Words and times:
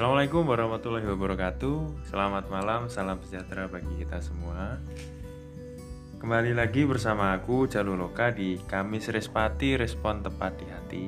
Assalamualaikum 0.00 0.48
warahmatullahi 0.48 1.04
wabarakatuh. 1.12 2.08
Selamat 2.08 2.48
malam, 2.48 2.88
salam 2.88 3.20
sejahtera 3.20 3.68
bagi 3.68 4.00
kita 4.00 4.24
semua. 4.24 4.80
Kembali 6.16 6.56
lagi 6.56 6.88
bersama 6.88 7.36
aku 7.36 7.68
Jaluloka 7.68 8.32
di 8.32 8.56
Kamis 8.64 9.12
Respati 9.12 9.76
Respon 9.76 10.24
Tepat 10.24 10.56
di 10.56 10.66
Hati. 10.72 11.06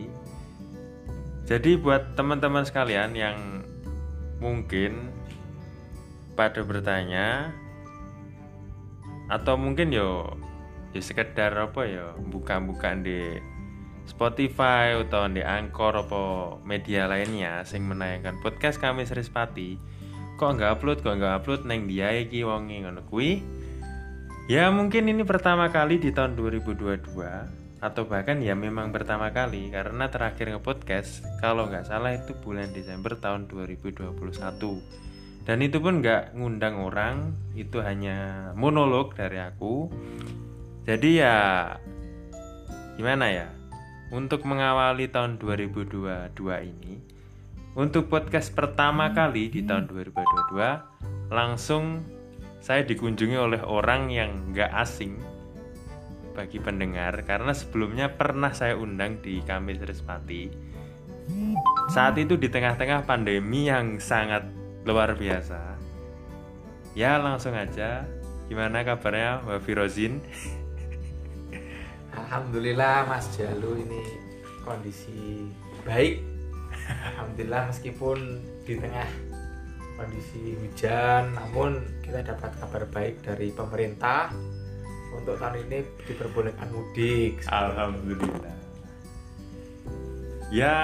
Jadi 1.48 1.80
buat 1.80 2.20
teman-teman 2.20 2.68
sekalian 2.68 3.16
yang 3.16 3.64
mungkin 4.44 5.08
pada 6.36 6.60
bertanya 6.60 7.48
Atau 9.32 9.56
mungkin 9.56 9.88
yo 9.88 10.36
ya 10.92 11.00
sekedar 11.00 11.56
apa 11.56 11.88
ya 11.88 12.12
buka-buka 12.28 12.92
di 13.00 13.40
Spotify 14.06 14.98
atau 14.98 15.26
di 15.30 15.42
Anchor 15.42 15.94
apa 16.06 16.22
media 16.66 17.06
lainnya 17.06 17.62
sing 17.62 17.86
menayangkan 17.86 18.42
podcast 18.42 18.82
kami 18.82 19.06
Serispati. 19.06 19.78
Kok 20.36 20.58
nggak 20.58 20.70
upload 20.78 20.98
kok 21.06 21.16
nggak 21.18 21.34
upload? 21.42 21.62
Neng 21.66 21.86
dia 21.86 22.10
iki 22.14 22.42
wongi 22.42 22.82
ngono 22.82 23.02
ya 24.50 24.68
mungkin 24.74 25.06
ini 25.06 25.22
pertama 25.22 25.70
kali 25.70 26.02
di 26.02 26.10
tahun 26.10 26.34
2022 26.34 27.82
atau 27.82 28.02
bahkan 28.06 28.38
ya 28.38 28.54
memang 28.54 28.94
pertama 28.94 29.30
kali 29.34 29.70
karena 29.70 30.06
terakhir 30.06 30.54
nge-podcast 30.54 31.22
kalau 31.42 31.66
nggak 31.66 31.86
salah 31.86 32.14
itu 32.14 32.34
bulan 32.42 32.70
Desember 32.70 33.18
tahun 33.18 33.50
2021 33.50 34.12
dan 35.42 35.58
itu 35.58 35.78
pun 35.82 35.98
nggak 35.98 36.38
ngundang 36.38 36.78
orang 36.78 37.34
itu 37.58 37.82
hanya 37.82 38.50
monolog 38.54 39.18
dari 39.18 39.42
aku. 39.42 39.90
Jadi 40.86 41.22
ya 41.22 41.38
gimana 42.94 43.26
ya 43.30 43.46
untuk 44.12 44.44
mengawali 44.44 45.08
tahun 45.08 45.40
2022 45.40 46.36
ini 46.68 47.00
untuk 47.72 48.12
podcast 48.12 48.52
pertama 48.52 49.16
kali 49.16 49.48
di 49.48 49.64
tahun 49.64 49.88
2022 49.88 51.32
langsung 51.32 52.04
saya 52.60 52.84
dikunjungi 52.84 53.40
oleh 53.40 53.64
orang 53.64 54.12
yang 54.12 54.52
nggak 54.52 54.68
asing 54.76 55.16
bagi 56.36 56.60
pendengar 56.60 57.24
karena 57.24 57.56
sebelumnya 57.56 58.12
pernah 58.12 58.52
saya 58.52 58.76
undang 58.76 59.24
di 59.24 59.40
Kamis 59.40 59.80
Respati 59.80 60.72
saat 61.88 62.16
itu 62.18 62.36
di 62.36 62.48
tengah-tengah 62.48 63.04
pandemi 63.04 63.68
yang 63.68 64.00
sangat 64.00 64.46
luar 64.82 65.14
biasa. 65.14 65.78
Ya 66.92 67.16
langsung 67.20 67.54
aja. 67.54 68.04
Gimana 68.50 68.84
kabarnya 68.84 69.40
Mbak 69.48 69.60
Firozin 69.64 70.20
Alhamdulillah 72.12 73.08
Mas 73.08 73.28
Jalu 73.36 73.84
ini 73.88 74.02
kondisi 74.64 75.48
baik. 75.84 76.20
Alhamdulillah 77.12 77.72
meskipun 77.72 78.18
di 78.64 78.76
tengah 78.78 79.08
kondisi 79.96 80.56
hujan, 80.56 81.36
namun 81.36 81.80
kita 82.00 82.24
dapat 82.24 82.50
kabar 82.58 82.84
baik 82.90 83.22
dari 83.24 83.52
pemerintah 83.52 84.32
untuk 85.12 85.36
tahun 85.36 85.68
ini 85.68 85.78
diperbolehkan 86.08 86.68
mudik. 86.72 87.44
Alhamdulillah. 87.48 88.56
Ya, 90.52 90.76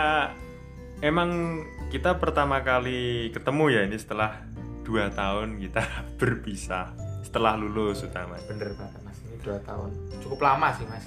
emang 1.01 1.63
kita 1.92 2.17
pertama 2.17 2.61
kali 2.61 3.33
ketemu 3.33 3.65
ya 3.73 3.81
ini 3.85 3.97
setelah 3.97 4.45
dua 4.85 5.13
tahun 5.13 5.61
kita 5.61 5.83
berpisah 6.20 6.92
setelah 7.25 7.57
lulus 7.57 8.05
utama. 8.05 8.41
Bener 8.48 8.73
banget 8.77 9.08
dua 9.42 9.58
tahun. 9.64 9.91
Cukup 10.22 10.41
lama 10.42 10.69
sih 10.75 10.86
mas. 10.86 11.05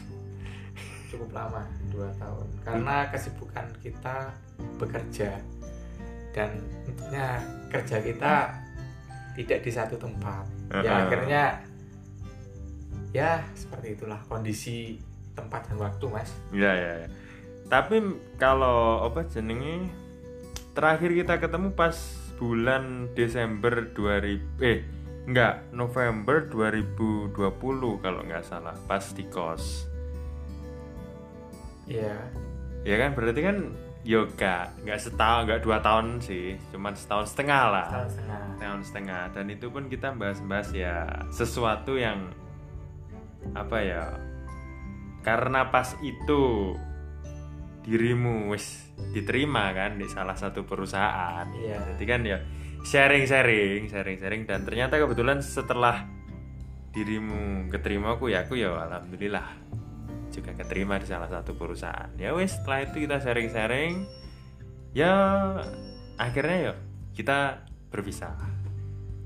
Cukup 1.11 1.29
lama 1.35 1.63
dua 1.91 2.09
tahun. 2.17 2.47
Karena 2.63 3.07
kesibukan 3.11 3.67
kita 3.83 4.31
bekerja 4.79 5.39
dan 6.31 6.49
tentunya 6.88 7.39
kerja 7.67 7.97
kita 7.99 8.33
tidak 9.35 9.59
di 9.63 9.71
satu 9.71 9.95
tempat. 9.99 10.45
Ya 10.72 11.07
akhirnya 11.07 11.44
ya 13.11 13.44
seperti 13.56 14.00
itulah 14.00 14.19
kondisi 14.28 15.00
tempat 15.35 15.67
dan 15.67 15.77
waktu 15.79 16.06
mas. 16.07 16.31
Ya 16.56 16.72
ya, 16.75 16.94
ya. 17.06 17.09
tapi 17.72 18.03
kalau 18.35 19.03
apa 19.07 19.27
jenenge 19.27 19.88
terakhir 20.75 21.11
kita 21.11 21.39
ketemu 21.39 21.72
pas 21.75 21.95
bulan 22.39 23.11
Desember 23.13 23.91
2000 23.94 24.66
eh 24.66 24.81
enggak 25.23 25.69
November 25.69 26.45
2020 26.45 27.35
kalau 27.97 28.21
nggak 28.21 28.43
salah 28.43 28.73
pas 28.85 29.05
di 29.11 29.25
kos 29.25 29.87
Iya. 31.85 32.15
Ya 32.81 32.95
kan 32.97 33.11
berarti 33.11 33.41
kan 33.41 33.57
yoga 34.01 34.71
nggak 34.81 34.97
setahun 34.97 35.45
nggak 35.45 35.61
dua 35.61 35.77
tahun 35.77 36.17
sih 36.17 36.57
cuman 36.71 36.97
setahun 36.97 37.29
setengah 37.29 37.63
lah 37.69 37.85
Setahun 37.85 38.09
setengah. 38.09 38.41
setahun 38.49 38.81
setengah 38.81 39.23
dan 39.29 39.45
itu 39.47 39.65
pun 39.69 39.83
kita 39.85 40.07
bahas-bahas 40.11 40.69
ya 40.71 40.95
sesuatu 41.29 41.93
yang 41.93 42.33
apa 43.53 43.77
ya 43.77 44.03
karena 45.21 45.69
pas 45.69 45.93
itu 46.01 46.73
dirimu 47.81 48.49
wis 48.49 48.89
diterima 49.13 49.69
kan 49.69 49.97
di 49.97 50.09
salah 50.09 50.33
satu 50.33 50.65
perusahaan 50.65 51.45
Iya. 51.53 51.93
jadi 51.93 52.03
kan 52.07 52.21
ya 52.25 52.38
sharing 52.86 53.25
sharing 53.30 53.88
sharing 53.90 54.18
sharing. 54.18 54.42
Dan 54.46 54.66
ternyata 54.66 54.97
kebetulan 54.97 55.42
setelah 55.42 56.06
dirimu 56.92 57.72
keterima 57.72 58.19
aku 58.19 58.28
ya 58.28 58.44
aku 58.44 58.59
ya 58.59 58.75
alhamdulillah 58.75 59.47
juga 60.31 60.52
keterima 60.56 61.00
di 61.00 61.08
salah 61.08 61.28
satu 61.28 61.56
perusahaan. 61.56 62.12
Ya 62.16 62.31
wes 62.36 62.56
setelah 62.56 62.88
itu 62.88 63.08
kita 63.08 63.19
sharing-sharing 63.19 64.08
ya 64.96 65.14
akhirnya 66.16 66.58
ya 66.72 66.74
kita 67.16 67.68
berpisah. 67.92 68.36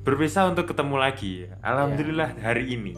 Berpisah 0.05 0.53
untuk 0.53 0.69
ketemu 0.69 0.95
lagi. 1.01 1.49
Alhamdulillah 1.65 2.37
hari 2.41 2.77
ini. 2.77 2.93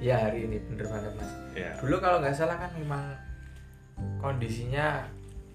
Ya 0.00 0.20
hari 0.20 0.48
ini. 0.48 0.60
Bener 0.60 0.88
banget 0.88 1.12
mas. 1.16 1.30
ya. 1.52 1.72
Dulu 1.80 1.96
kalau 2.00 2.20
nggak 2.24 2.36
salah 2.36 2.56
kan 2.56 2.72
memang 2.76 3.04
kondisinya 4.20 5.04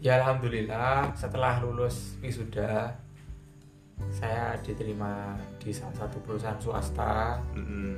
ya 0.02 0.18
alhamdulillah 0.22 1.14
setelah 1.14 1.62
lulus 1.62 2.18
wisuda 2.22 2.98
saya 4.10 4.58
diterima 4.60 5.34
di 5.58 5.70
salah 5.70 5.96
satu 5.98 6.18
perusahaan 6.20 6.58
swasta 6.58 7.38
Mm-mm. 7.54 7.96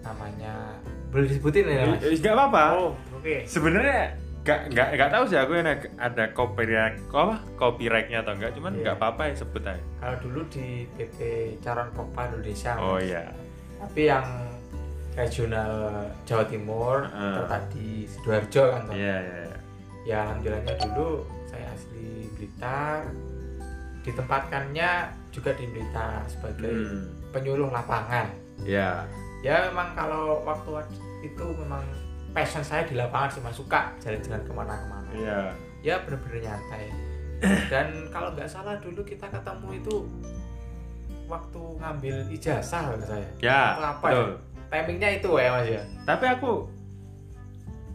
namanya 0.00 0.76
boleh 1.08 1.26
disebutin 1.26 1.64
ya 1.64 1.84
mas? 1.88 2.00
Eh, 2.02 2.16
nggak 2.16 2.34
apa-apa 2.34 2.64
Oh 2.74 2.90
oke. 3.14 3.44
sebenarnya 3.44 4.16
nggak 4.42 4.60
nggak 4.68 4.88
nggak 4.92 5.10
tahu 5.12 5.24
sih 5.24 5.38
aku 5.38 5.52
yang 5.54 5.68
ada 5.96 6.24
copyright 6.32 6.98
apa 7.06 7.36
copyrightnya 7.54 8.18
atau 8.20 8.34
enggak 8.34 8.52
cuman 8.52 8.72
nggak 8.76 8.96
apa-apa 8.96 9.22
ya 9.30 9.34
sebut 9.36 9.62
aja 9.62 9.78
Kalau 9.96 10.16
dulu 10.20 10.40
di 10.48 10.66
PT 10.92 11.18
Caron 11.60 11.88
Pokpa 11.92 12.26
Indonesia. 12.28 12.74
oh 12.74 12.98
Mas. 12.98 13.06
iya 13.06 13.22
Tapi 13.78 14.00
yang 14.04 14.26
regional 15.12 15.72
Jawa 16.24 16.44
Timur 16.44 17.06
terletak 17.06 17.62
di 17.70 17.86
sidoarjo 18.04 18.62
kan. 18.68 18.82
Toh. 18.84 18.94
iya 18.94 19.16
iya 19.20 19.36
iya. 19.44 19.56
Ya 20.02 20.16
alhamdulillahnya 20.24 20.74
dulu 20.82 21.10
saya 21.46 21.66
asli 21.70 22.06
Blitar. 22.34 23.06
Ditempatkannya 24.02 24.90
juga 25.32 25.50
di 25.52 25.64
Blitar 25.66 26.22
sebagai 26.26 26.70
Hmm. 26.70 27.08
penyuluh 27.30 27.68
lapangan. 27.68 28.28
ya 28.60 29.02
Ya 29.40 29.66
memang 29.66 29.90
kalau 29.92 30.38
waktu 30.42 30.70
itu 31.20 31.42
memang 31.56 31.82
passion 32.30 32.62
saya 32.62 32.84
di 32.84 32.94
lapangan 32.94 33.26
sih 33.28 33.40
mas 33.40 33.52
suka 33.52 33.90
jalan-jalan 33.98 34.38
ke 34.40 34.52
mana-kemana. 34.52 35.10
iya 35.12 35.40
Ya 35.82 35.98
bener-bener 35.98 36.46
nyantai. 36.46 36.86
Dan 37.72 37.86
kalau 38.08 38.30
nggak 38.30 38.46
salah 38.46 38.78
dulu 38.78 39.02
kita 39.02 39.26
ketemu 39.26 39.68
itu 39.74 39.96
waktu 41.24 41.60
ngambil 41.76 42.16
ijazah 42.30 42.80
kalau 42.86 43.00
saya. 43.00 43.28
ya 43.40 43.74
Atau 43.74 43.84
apa 43.88 44.06
betul. 44.06 44.28
ya? 44.28 44.38
Timingnya 44.70 45.10
itu 45.12 45.28
ya 45.34 45.48
mas 45.50 45.66
ya. 45.66 45.82
tapi 46.02 46.24
aku 46.26 46.52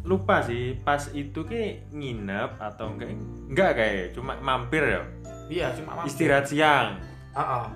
lupa 0.04 0.40
sih 0.40 0.78
pas 0.78 1.04
itu 1.12 1.42
ki 1.42 1.64
nginep 1.90 2.52
atau 2.58 2.92
enggak 2.92 3.10
enggak 3.46 3.72
kayak 3.74 4.06
cuma 4.12 4.34
mampir 4.38 4.80
ya 4.82 5.02
Iya 5.48 5.68
cuma 5.74 5.96
mampir. 5.96 6.08
istirahat 6.10 6.46
siang 6.46 6.96
Ah, 7.38 7.46
ah. 7.46 7.68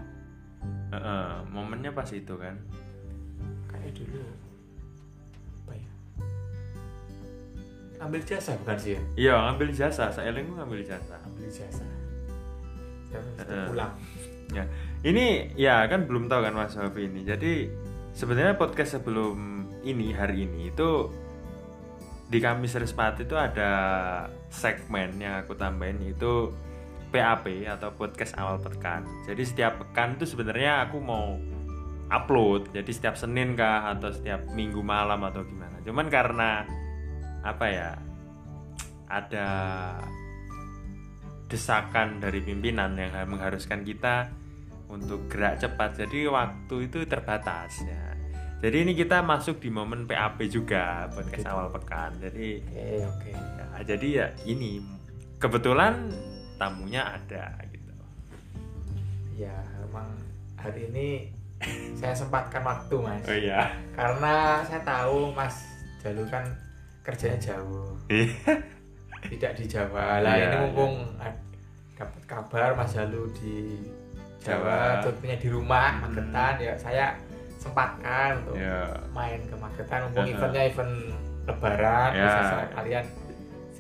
Heeh, 0.92 1.30
momennya 1.54 1.94
pas 1.94 2.10
itu 2.10 2.34
kan 2.34 2.58
kayak 3.70 3.94
dulu 3.94 4.26
apa 5.62 5.72
ya? 5.78 5.92
Ambil 8.02 8.22
jasa 8.26 8.58
bukan 8.58 8.78
sih 8.82 8.98
ya? 8.98 9.02
iya 9.14 9.34
ngambil 9.46 9.70
jasa 9.70 10.10
saya 10.10 10.34
elingku 10.34 10.58
ngambil 10.58 10.82
jasa 10.82 11.16
Ambil 11.22 11.46
jasa. 11.48 11.86
Saya 13.06 13.22
mesti 13.22 13.46
Heeh. 13.46 13.68
pulang. 13.70 13.94
ini 15.06 15.54
ya 15.56 15.86
kan 15.88 16.10
belum 16.10 16.26
tahu 16.28 16.42
kan 16.44 16.54
mas 16.58 16.76
Wafi 16.76 17.08
ini 17.08 17.22
jadi 17.24 17.70
sebenarnya 18.12 18.58
podcast 18.60 19.00
sebelum 19.00 19.64
ini 19.86 20.12
hari 20.12 20.44
ini 20.50 20.74
itu 20.74 21.08
di 22.28 22.40
Kamis 22.40 22.76
Respati 22.76 23.24
itu 23.28 23.36
ada 23.36 23.72
segmen 24.52 25.16
yang 25.20 25.44
aku 25.44 25.56
tambahin 25.56 26.00
itu 26.04 26.52
PAP 27.12 27.68
atau 27.68 27.92
podcast 27.94 28.34
awal 28.40 28.58
pekan. 28.64 29.04
Jadi 29.28 29.44
setiap 29.44 29.84
pekan 29.84 30.16
itu 30.16 30.26
sebenarnya 30.26 30.88
aku 30.88 30.98
mau 31.04 31.36
upload. 32.08 32.72
Jadi 32.72 32.92
setiap 32.92 33.20
Senin 33.20 33.54
kah 33.54 33.92
atau 33.92 34.10
setiap 34.10 34.48
Minggu 34.56 34.80
malam 34.80 35.22
atau 35.28 35.44
gimana. 35.44 35.84
Cuman 35.84 36.08
karena 36.08 36.64
apa 37.44 37.66
ya? 37.68 37.92
Ada 39.12 39.48
desakan 41.52 42.24
dari 42.24 42.40
pimpinan 42.40 42.96
yang 42.96 43.12
mengharuskan 43.28 43.84
kita 43.84 44.32
untuk 44.88 45.28
gerak 45.28 45.60
cepat 45.60 46.00
jadi 46.00 46.32
waktu 46.32 46.76
itu 46.88 47.04
terbatas 47.04 47.84
ya 47.84 48.16
jadi 48.64 48.88
ini 48.88 48.94
kita 48.96 49.20
masuk 49.20 49.60
di 49.60 49.68
momen 49.68 50.08
PAP 50.08 50.48
juga 50.48 51.12
podcast 51.12 51.48
awal 51.52 51.68
pekan 51.76 52.16
jadi 52.24 52.64
oke 53.04 53.04
oke 53.04 53.32
ya, 53.36 53.68
jadi 53.84 54.08
ya 54.08 54.28
ini 54.48 54.80
kebetulan 55.44 56.08
tamunya 56.62 57.02
ada 57.10 57.46
gitu. 57.66 57.90
Ya 59.36 59.58
emang 59.82 60.14
hari 60.54 60.86
ini 60.86 61.08
saya 61.96 62.14
sempatkan 62.14 62.62
waktu 62.62 62.96
mas. 62.98 63.26
Oh 63.26 63.34
iya. 63.34 63.74
Karena 63.92 64.36
saya 64.62 64.82
tahu 64.82 65.34
mas 65.34 65.66
Jalu 66.00 66.22
kan 66.28 66.46
kerjanya 67.02 67.38
jauh 67.38 67.98
tidak 69.24 69.52
di 69.54 69.66
Jawa. 69.66 70.18
Lah 70.18 70.34
Iya, 70.34 70.46
ini 70.48 70.56
mumpung 70.60 70.94
ad- 71.18 71.46
dapat 71.94 72.22
kabar 72.26 72.74
Mas 72.74 72.90
Jalu 72.92 73.30
di 73.38 73.78
Jawa 74.38 74.66
Jawa. 74.98 75.06
tentunya 75.06 75.38
di 75.38 75.48
rumah 75.48 75.90
Hmm. 75.94 76.10
Magetan. 76.10 76.54
Ya 76.58 76.74
saya 76.74 77.06
sempatkan 77.56 78.42
untuk 78.42 78.58
ya 78.58 78.90
main 79.12 79.38
ke 79.46 79.54
Magetan. 79.54 80.10
Mumpung 80.10 80.26
Uh-uh. 80.26 80.34
eventnya 80.34 80.64
event 80.66 80.94
Lebaran 81.42 82.10
Ya. 82.12 82.26
bisa 82.26 82.66
kalian 82.74 83.06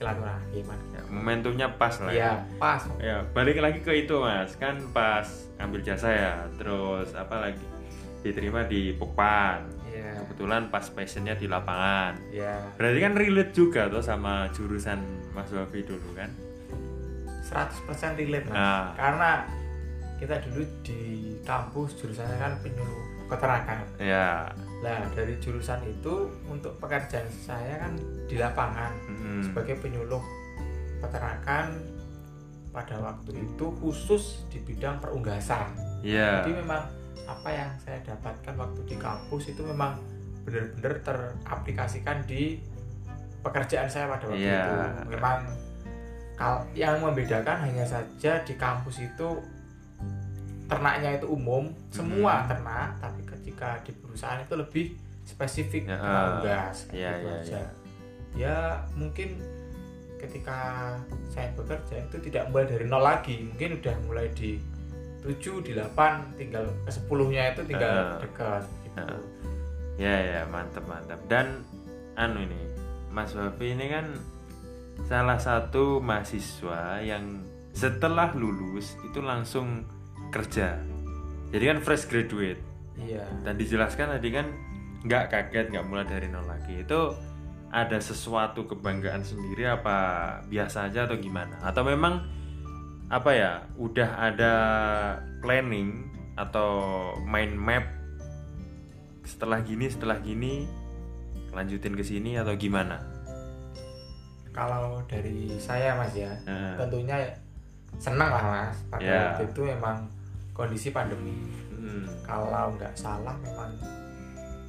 silaturahmi 0.01 0.59
mas 0.65 0.81
Ya, 0.89 1.01
momentumnya 1.06 1.68
pas 1.77 1.95
lah 2.01 2.12
ya. 2.12 2.33
Pas. 2.57 2.81
Ya 2.98 3.21
balik 3.38 3.62
lagi 3.62 3.86
ke 3.86 3.94
itu 3.94 4.18
mas. 4.18 4.57
Kan 4.57 4.81
pas 4.89 5.30
ambil 5.62 5.86
jasa 5.86 6.09
ya 6.09 6.33
terus 6.57 7.13
apa 7.13 7.38
lagi? 7.38 7.65
Diterima 8.25 8.65
di 8.65 8.98
Pukpan 8.98 9.62
ya 9.92 10.24
kebetulan 10.24 10.71
pas 10.74 10.88
passionnya 10.89 11.38
di 11.38 11.45
lapangan. 11.45 12.18
Ya 12.33 12.57
berarti 12.81 13.00
kan 13.00 13.13
relate 13.13 13.53
juga 13.53 13.86
tuh 13.92 14.01
sama 14.01 14.50
jurusan 14.56 14.98
Mas 15.38 15.53
Wafi 15.53 15.86
dulu 15.86 16.18
kan? 16.18 16.33
100% 17.51 18.15
relate 18.15 18.45
mas. 18.48 18.56
Nah. 18.56 18.95
Karena 18.95 19.31
kita 20.18 20.38
dulu 20.48 20.62
di 20.86 21.33
kampus 21.42 21.98
jurusannya 21.98 22.38
kan 22.38 22.53
penyuluh 22.62 23.25
peternakan 23.25 23.81
ya 23.98 24.53
Nah, 24.81 25.06
dari 25.13 25.38
jurusan 25.38 25.86
itu 25.86 26.25
untuk 26.45 26.74
pekerjaan 26.78 27.30
saya 27.30 27.78
kan 27.78 27.94
di 28.25 28.36
lapangan 28.36 28.89
mm, 29.07 29.42
sebagai 29.45 29.78
penyuluh 29.78 30.22
peternakan 30.98 31.78
pada 32.72 32.98
waktu 32.98 33.45
itu 33.45 33.66
khusus 33.78 34.48
di 34.50 34.57
bidang 34.60 34.98
perunggasan. 34.98 35.69
ya 36.01 36.42
Jadi 36.42 36.57
memang 36.57 36.81
apa 37.30 37.50
yang 37.50 37.69
saya 37.78 38.01
dapatkan 38.01 38.57
waktu 38.57 38.81
di 38.86 38.95
kampus 38.98 39.54
itu 39.54 39.62
memang 39.62 40.01
benar-benar 40.42 40.98
teraplikasikan 41.06 42.25
di 42.25 42.57
pekerjaan 43.42 43.86
saya 43.86 44.10
pada 44.10 44.25
waktu 44.25 44.42
Iya. 44.42 44.62
itu. 44.62 44.74
Memang 45.13 45.39
yang 46.74 46.98
membedakan 46.98 47.69
hanya 47.69 47.86
saja 47.86 48.42
di 48.42 48.57
kampus 48.57 48.98
itu 48.98 49.30
ternaknya 50.71 51.19
itu 51.19 51.27
umum, 51.27 51.68
semua 51.89 52.41
Hmm. 52.41 52.47
ternak, 52.47 52.89
tapi 52.97 53.21
ketika 53.27 53.83
di 53.83 53.91
perusahaan 53.94 54.39
itu 54.39 54.56
lebih 54.56 54.85
spesifik 55.21 55.83
Ya, 55.85 56.00
unggas 56.00 56.88
kayak 56.88 56.95
ya 56.95 57.12
gitu 57.12 57.27
ya 57.27 57.35
aja. 57.35 57.51
ya 57.51 57.65
Ya 58.31 58.57
mungkin 58.95 59.44
ketika 60.15 60.57
saya 61.27 61.51
bekerja 61.51 62.00
itu 62.00 62.18
tidak 62.21 62.47
mulai 62.47 62.63
dari 62.63 62.85
nol 62.85 63.01
lagi, 63.01 63.44
mungkin 63.44 63.75
udah 63.75 63.95
mulai 64.06 64.31
di 64.31 64.56
7, 65.19 65.59
di 65.59 65.75
8, 65.75 66.33
tinggal 66.33 66.63
ke 66.81 66.89
10-nya 66.89 67.51
itu 67.51 67.62
tinggal 67.67 67.91
Ah. 67.91 68.17
dekat 68.17 68.63
gitu. 68.81 68.97
Ah. 68.97 69.19
ya 70.00 70.15
ya 70.17 70.41
mantap 70.47 70.81
mantap 70.83 71.19
dan 71.27 71.62
anu 72.15 72.41
ini 72.41 72.57
Mas 73.07 73.35
Wafi 73.35 73.75
ini 73.75 73.85
kan 73.85 74.07
salah 75.03 75.35
satu 75.35 76.00
mahasiswa 76.00 76.97
yang 77.00 77.44
setelah 77.71 78.31
lulus 78.33 78.95
itu 79.03 79.19
langsung 79.19 79.83
kerja 80.31 80.80
jadi 81.51 81.63
kan 81.69 81.80
fresh 81.80 82.07
graduate 82.07 82.62
Iya. 82.94 83.24
dan 83.42 83.56
dijelaskan 83.56 84.13
tadi 84.13 84.30
kan 84.30 84.48
nggak 85.01 85.24
kaget 85.28 85.66
nggak 85.69 85.86
mulai 85.86 86.06
dari 86.06 86.28
nol 86.28 86.45
lagi 86.45 86.80
itu 86.80 87.01
ada 87.68 87.98
sesuatu 87.98 88.68
kebanggaan 88.68 89.22
sendiri 89.22 89.66
apa 89.66 89.95
biasa 90.45 90.88
aja 90.88 91.06
atau 91.06 91.18
gimana 91.18 91.56
atau 91.62 91.81
memang 91.81 92.22
apa 93.07 93.31
ya 93.31 93.51
udah 93.75 94.10
ada 94.22 94.54
planning 95.39 96.06
atau 96.36 96.69
mind 97.22 97.56
map 97.56 97.86
setelah 99.24 99.60
gini 99.60 99.88
setelah 99.88 100.19
gini 100.19 100.68
lanjutin 101.50 101.92
ke 101.92 102.04
sini 102.04 102.36
atau 102.36 102.54
gimana 102.54 103.00
Kalau 104.51 105.00
dari 105.06 105.48
saya 105.56 105.95
Mas 105.95 106.12
ya, 106.12 106.27
Nah, 106.44 106.75
tentunya 106.75 107.16
senang 107.95 108.27
lah 108.30 108.44
Mas. 108.44 108.75
Pada 108.92 109.00
Ya. 109.01 109.19
waktu 109.31 109.48
itu 109.48 109.62
memang 109.63 110.12
kondisi 110.51 110.92
pandemi. 110.92 111.36
hmm, 111.71 112.24
Kalau 112.24 112.75
nggak 112.75 112.94
salah 112.94 113.36
memang 113.39 113.71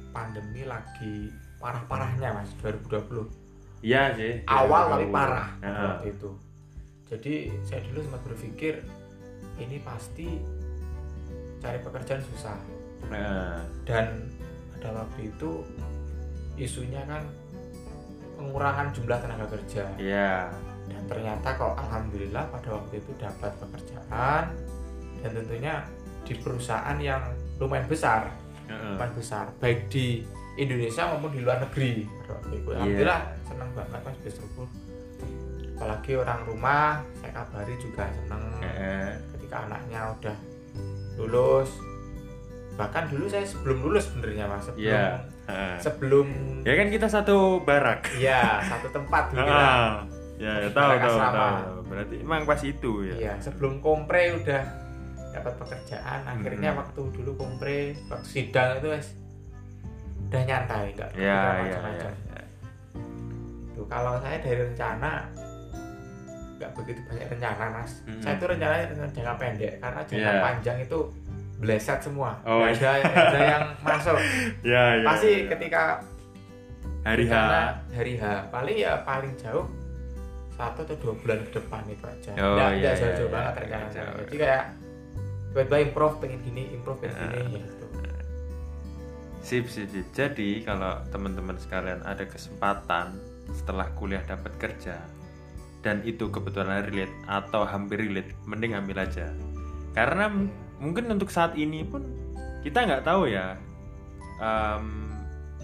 pandemi 0.09 0.63
lagi 0.63 1.29
parah-parahnya 1.57 2.29
Mas 2.33 2.51
2020. 2.61 3.27
iya 3.83 4.15
sih 4.15 4.39
awal 4.47 4.95
tapi 4.95 5.11
parah 5.11 5.49
Nah, 5.59 5.99
waktu 5.99 6.15
itu. 6.15 6.31
Jadi 7.07 7.33
saya 7.61 7.83
dulu 7.83 7.99
sempat 7.99 8.21
berpikir 8.23 8.73
ini 9.59 9.77
pasti 9.79 10.39
cari 11.59 11.79
pekerjaan 11.79 12.23
susah. 12.23 12.57
Nah, 13.11 13.59
dan 13.83 14.31
pada 14.71 15.03
waktu 15.03 15.29
itu 15.29 15.67
isunya 16.55 17.03
kan 17.03 17.23
pengurangan 18.35 18.91
jumlah 18.91 19.19
tenaga 19.19 19.45
kerja. 19.51 19.83
Iya. 19.99 20.51
Dan 20.87 21.03
ternyata 21.07 21.47
kok 21.55 21.75
alhamdulillah 21.77 22.47
pada 22.49 22.69
waktu 22.75 22.99
itu 22.99 23.11
dapat 23.15 23.51
pekerjaan 23.57 24.51
dan 25.23 25.31
tentunya 25.33 25.73
di 26.21 26.33
perusahaan 26.35 26.97
yang 26.97 27.23
lumayan 27.57 27.87
besar 27.87 28.27
Heeh. 28.65 28.93
lumayan 28.93 29.13
besar 29.13 29.45
baik 29.57 29.87
di 29.87 30.21
Indonesia 30.53 31.07
maupun 31.07 31.31
di 31.31 31.39
luar 31.39 31.57
negeri 31.59 32.05
Iya. 32.45 32.75
alhamdulillah 32.75 33.21
senang 33.43 33.69
banget 33.73 33.99
mas 34.01 34.17
bersyukur 34.21 34.67
apalagi 35.73 36.11
orang 36.15 36.39
rumah 36.45 36.85
saya 37.17 37.31
kabari 37.33 37.75
juga 37.77 38.05
senang 38.13 38.43
Heeh. 38.59 39.09
ketika 39.33 39.55
anaknya 39.63 39.99
udah 40.13 40.37
lulus 41.15 41.69
bahkan 42.73 43.05
dulu 43.05 43.25
saya 43.27 43.45
sebelum 43.45 43.77
lulus 43.81 44.07
sebenarnya 44.07 44.45
mas 44.45 44.63
sebelum 44.63 44.81
Iya. 44.83 45.05
Heeh. 45.43 45.75
sebelum 45.77 46.27
ya 46.61 46.73
kan 46.73 46.87
kita 46.89 47.07
satu 47.07 47.37
barak 47.61 47.99
ya 48.15 48.63
satu 48.63 48.87
tempat 48.89 49.23
dulu 49.29 49.43
kita 49.43 49.53
Ah, 49.53 49.91
ya, 50.37 50.53
ya 50.59 50.69
tahu 50.71 50.91
tahu, 50.95 51.17
tahu. 51.19 51.55
Berarti 51.85 52.15
emang 52.17 52.41
pas 52.43 52.57
itu 52.59 52.91
ya. 53.03 53.15
Iya, 53.15 53.33
sebelum 53.37 53.77
kompre 53.77 54.33
udah 54.35 54.61
dapat 55.33 55.53
pekerjaan. 55.57 56.19
Akhirnya 56.23 56.69
Hmm. 56.71 56.79
waktu 56.79 57.01
dulu 57.11 57.31
kompre, 57.35 57.97
waktu 58.07 58.27
sidang 58.29 58.77
itu 58.77 58.87
wes 58.89 59.07
udah 60.23 60.41
nyantai, 60.43 60.93
enggak 60.93 61.09
Ya, 61.13 61.33
kepikiran 61.35 61.43
ya, 61.43 61.57
ya. 61.57 61.61
macam-macam. 61.67 62.13
Tuh, 63.73 63.85
kalau 63.85 64.13
saya 64.17 64.37
dari 64.37 64.57
rencana 64.63 65.11
nggak 66.53 66.71
begitu 66.73 66.99
banyak 67.03 67.27
rencana, 67.27 67.65
Mas. 67.71 67.91
Hmm. 68.05 68.21
Saya 68.21 68.33
itu 68.37 68.45
rencananya 68.47 68.85
rencana 68.87 69.09
jangka 69.11 69.33
pendek 69.35 69.73
karena 69.77 70.01
jangka 70.03 70.31
Iya. 70.31 70.41
panjang 70.41 70.77
itu 70.79 70.99
bleset 71.59 71.99
semua. 71.99 72.31
Oh, 72.43 72.61
Nggak 72.61 72.75
ada, 72.77 72.91
ada 73.09 73.39
yang 73.41 73.63
masuk. 73.81 74.17
Ya, 74.73 74.83
ya. 74.95 75.05
Pasti 75.05 75.29
ya. 75.33 75.49
ketika 75.49 75.83
hari 77.03 77.25
H. 77.25 77.33
hari 77.91 78.13
H 78.15 78.23
paling 78.47 78.77
ya 78.79 78.93
paling 79.03 79.33
jauh 79.35 79.67
satu 80.53 80.85
atau 80.85 80.95
dua 81.01 81.13
bulan 81.17 81.41
ke 81.43 81.57
depan 81.57 81.81
itu 81.85 82.03
aja. 82.05 82.31
Oh, 82.37 82.55
nggak, 82.55 82.69
iya, 82.71 82.79
nggak 82.79 82.93
jauh-jauh 82.95 83.27
iya, 83.27 83.33
banget 83.33 83.53
rencana. 83.59 83.87
Jadi 84.23 84.35
kayak 84.37 84.63
tiba-tiba 85.53 85.77
improve 85.85 86.17
pengen 86.17 86.41
gini, 86.41 86.63
improve 86.73 86.97
pengen 86.99 87.13
Ya. 87.13 87.29
gini 87.37 87.59
gitu. 87.61 87.85
Sip, 89.43 89.65
sip, 89.69 89.87
sip. 89.91 90.07
Jadi 90.11 90.65
kalau 90.65 90.97
teman-teman 91.13 91.59
sekalian 91.59 92.01
ada 92.01 92.25
kesempatan 92.25 93.19
setelah 93.53 93.91
kuliah 93.93 94.23
dapat 94.23 94.55
kerja 94.57 94.97
dan 95.83 95.99
itu 96.07 96.31
kebetulan 96.31 96.87
relate 96.87 97.11
atau 97.27 97.67
hampir 97.67 97.99
relate, 97.99 98.31
mending 98.47 98.73
ambil 98.73 99.03
aja. 99.03 99.29
Karena 99.91 100.31
mungkin 100.79 101.11
untuk 101.11 101.27
saat 101.29 101.53
ini 101.59 101.83
pun 101.83 102.01
kita 102.63 102.87
nggak 102.87 103.03
tahu 103.03 103.27
ya 103.27 103.59
em, 104.39 105.11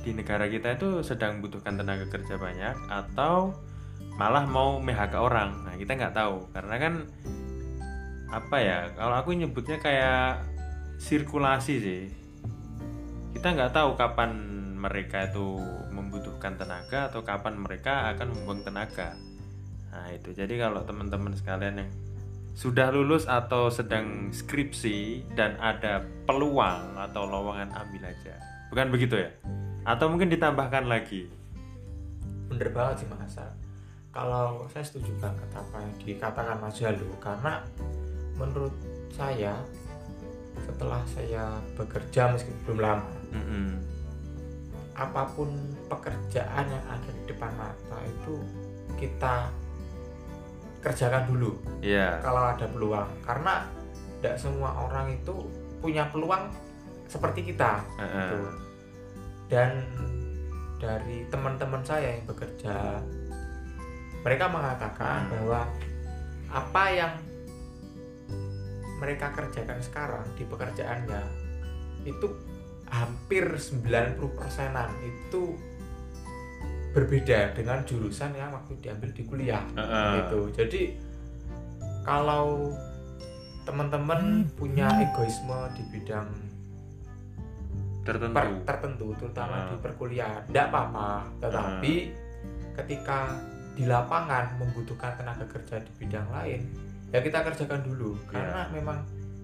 di 0.04 0.12
negara 0.12 0.52
kita 0.52 0.76
itu 0.76 1.00
sedang 1.02 1.40
butuhkan 1.40 1.80
tenaga 1.80 2.04
kerja 2.12 2.36
banyak 2.36 2.76
atau 2.92 3.56
malah 4.20 4.44
mau 4.44 4.84
PHK 4.84 5.16
orang. 5.16 5.64
Nah 5.64 5.80
kita 5.80 5.96
nggak 5.96 6.16
tahu 6.20 6.52
karena 6.52 6.76
kan 6.76 6.94
apa 8.30 8.58
ya 8.62 8.80
kalau 8.94 9.16
aku 9.18 9.34
nyebutnya 9.34 9.82
kayak 9.82 10.46
sirkulasi 11.02 11.76
sih 11.82 12.04
kita 13.34 13.56
nggak 13.56 13.74
tahu 13.74 13.96
kapan 13.98 14.32
mereka 14.80 15.28
itu 15.28 15.60
membutuhkan 15.92 16.56
tenaga 16.56 17.12
atau 17.12 17.22
kapan 17.22 17.60
mereka 17.60 18.16
akan 18.16 18.32
membuang 18.32 18.64
tenaga. 18.64 19.20
Nah 19.92 20.08
itu 20.16 20.32
jadi 20.32 20.56
kalau 20.56 20.88
teman-teman 20.88 21.36
sekalian 21.36 21.84
yang 21.84 21.92
sudah 22.56 22.92
lulus 22.92 23.28
atau 23.28 23.68
sedang 23.68 24.32
skripsi 24.32 25.28
dan 25.36 25.60
ada 25.60 26.04
peluang 26.28 26.96
atau 26.96 27.28
lowongan 27.28 27.72
ambil 27.76 28.12
aja, 28.12 28.36
bukan 28.72 28.88
begitu 28.92 29.16
ya? 29.20 29.32
Atau 29.84 30.12
mungkin 30.12 30.32
ditambahkan 30.32 30.88
lagi? 30.88 31.28
Bener 32.52 32.72
banget 32.72 33.06
sih 33.06 33.08
Mas. 33.12 33.38
kalau 34.10 34.66
saya 34.74 34.82
setuju 34.82 35.14
banget 35.22 35.46
apa 35.54 35.86
yang 35.86 35.94
dikatakan 36.02 36.58
Mas 36.58 36.82
Jalu 36.82 37.08
karena 37.22 37.62
menurut 38.40 38.72
saya 39.12 39.60
setelah 40.60 41.04
saya 41.06 41.44
bekerja 41.76 42.32
meskipun 42.32 42.62
belum 42.66 42.80
lama 42.80 43.12
Mm-mm. 43.30 43.68
apa 44.96 45.24
pun 45.30 45.52
pekerjaan 45.86 46.66
yang 46.66 46.86
ada 46.86 47.10
di 47.10 47.24
depan 47.26 47.52
mata 47.54 48.00
itu 48.02 48.36
kita 48.96 49.52
kerjakan 50.80 51.28
dulu 51.28 51.52
Iya. 51.80 52.20
kalau 52.20 52.44
ada 52.46 52.66
peluang 52.66 53.10
karena 53.22 53.68
tidak 54.18 54.36
semua 54.36 54.72
orang 54.78 55.12
itu 55.14 55.36
punya 55.78 56.08
peluang 56.08 56.52
seperti 57.06 57.44
kita 57.46 57.84
Heeh. 57.96 58.12
gitu. 58.22 58.38
dan 59.48 59.72
dari 60.78 61.28
teman-teman 61.28 61.84
saya 61.84 62.16
yang 62.16 62.24
bekerja 62.26 63.04
mereka 64.20 64.46
mengatakan 64.48 65.24
Hmm. 65.24 65.32
bahwa 65.34 65.62
apa 66.50 66.84
yang 66.90 67.14
mereka 69.00 69.32
kerjakan 69.32 69.80
sekarang 69.80 70.26
di 70.36 70.44
pekerjaannya 70.44 71.22
itu 72.04 72.28
hampir 72.86 73.46
90 73.50 73.84
persenan 74.34 74.92
itu 75.00 75.56
berbeda 76.90 77.54
dengan 77.54 77.84
jurusan 77.84 78.34
yang 78.34 78.50
waktu 78.50 78.74
diambil 78.80 79.10
di 79.10 79.24
kuliah 79.24 79.62
Heeh. 79.72 80.10
gitu 80.20 80.40
jadi 80.52 80.82
kalau 82.02 82.74
teman-teman 83.64 84.50
punya 84.52 84.90
egoisme 85.00 85.54
di 85.72 85.84
bidang 85.90 86.30
Tertentu. 88.02 88.34
per- 88.34 88.64
tertentu 88.66 89.08
terutama 89.16 89.54
Ah. 89.56 89.66
di 89.70 89.76
perkuliahan 89.78 90.42
tidak 90.50 90.66
apa-apa 90.68 91.10
tetapi 91.38 91.94
ketika 92.74 93.38
di 93.76 93.86
lapangan 93.86 94.58
membutuhkan 94.58 95.14
tenaga 95.14 95.46
kerja 95.46 95.78
di 95.78 95.92
bidang 95.96 96.26
lain 96.34 96.62
ya 97.10 97.20
kita 97.20 97.42
kerjakan 97.42 97.82
dulu 97.82 98.14
karena 98.26 98.70
memang 98.70 99.02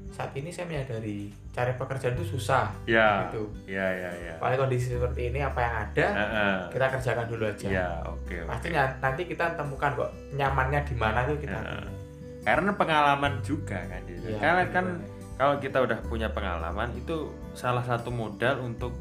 saat 0.10 0.32
ini 0.32 0.48
saya 0.48 0.64
menyadari 0.66 1.28
cari 1.52 1.76
pekerjaan 1.76 2.16
itu 2.16 2.38
susah 2.38 2.72
Ya. 2.86 3.28
gitu 3.28 3.52
Ya, 3.66 3.84
ya, 3.84 4.12
ya. 4.16 4.34
paling 4.38 4.56
kondisi 4.56 4.96
seperti 4.96 5.28
ini 5.28 5.40
apa 5.40 5.60
yang 5.60 5.76
ada 5.84 6.08
Heeh. 6.08 6.56
kita 6.72 6.86
kerjakan 6.90 7.26
dulu 7.28 7.44
aja 7.46 7.68
Ya, 7.68 7.90
oke. 8.02 8.32
oke. 8.32 8.48
pasti 8.48 8.68
nanti 8.72 9.22
kita 9.26 9.46
temukan 9.54 9.92
kok 9.94 10.10
nyamannya 10.32 10.80
di 10.84 10.96
mana 10.96 11.26
tuh 11.26 11.36
kita 11.36 11.60
Ya. 11.60 11.84
Karena 12.46 12.72
pengalaman 12.72 13.42
juga 13.42 13.74
kan. 13.82 14.06
Iya, 14.06 14.38
Karena 14.38 14.64
kan 14.70 14.86
kalau 15.34 15.58
kita 15.58 15.82
udah 15.82 15.98
punya 16.06 16.30
pengalaman 16.30 16.94
itu 16.94 17.28
salah 17.52 17.82
satu 17.82 18.14
modal 18.14 18.62
untuk 18.62 18.94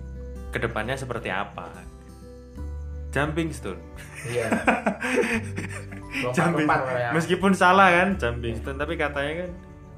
ke 0.49 0.56
depannya 0.56 0.97
seperti 0.97 1.28
apa. 1.28 1.68
Jumping 3.14 3.54
stone. 3.54 3.78
iya 4.26 4.50
Jumping. 6.35 6.66
yang- 6.66 7.14
Meskipun 7.14 7.54
salah 7.54 7.90
kan 7.90 8.18
jumping 8.18 8.59
stone, 8.59 8.75
tapi 8.75 8.99
katanya 8.99 9.47
kan 9.47 9.50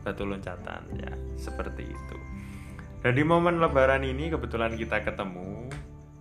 batu 0.05 0.23
loncatan 0.23 0.83
ya 0.95 1.13
seperti 1.35 1.89
itu. 1.89 2.17
Dan 3.01 3.13
di 3.15 3.25
momen 3.25 3.57
Lebaran 3.57 4.03
ini 4.03 4.29
kebetulan 4.29 4.75
kita 4.75 5.01
ketemu 5.01 5.73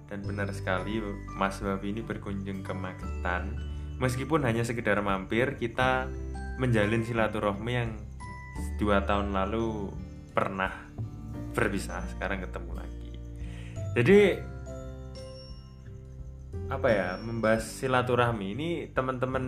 dan 0.05 0.21
benar 0.21 0.47
sekali 0.53 1.01
Mas 1.33 1.57
Babi 1.59 1.91
ini 1.91 2.01
berkunjung 2.01 2.61
ke 2.61 2.71
Magetan. 2.71 3.57
Meskipun 3.97 4.43
hanya 4.43 4.61
sekedar 4.61 4.99
mampir, 4.99 5.55
kita 5.55 6.07
menjalin 6.55 7.03
silaturahmi 7.03 7.71
yang 7.71 7.91
dua 8.77 9.03
tahun 9.03 9.31
lalu 9.31 9.91
pernah 10.31 10.71
berpisah, 11.51 12.03
sekarang 12.11 12.43
ketemu 12.43 12.71
lagi. 12.75 13.11
Jadi 13.95 14.19
apa 16.65 16.88
ya 16.89 17.10
membahas 17.22 17.62
silaturahmi 17.62 18.57
ini 18.57 18.69
teman-teman 18.89 19.45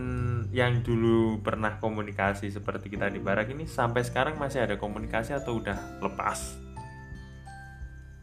yang 0.54 0.86
dulu 0.86 1.42
pernah 1.42 1.82
komunikasi 1.82 2.54
seperti 2.54 2.94
kita 2.94 3.10
di 3.10 3.18
barak 3.18 3.50
ini 3.50 3.66
sampai 3.66 4.06
sekarang 4.06 4.38
masih 4.38 4.62
ada 4.62 4.78
komunikasi 4.78 5.34
atau 5.34 5.58
udah 5.58 5.78
lepas? 5.98 6.62